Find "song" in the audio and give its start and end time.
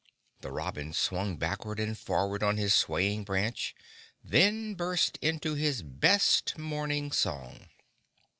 7.11-7.67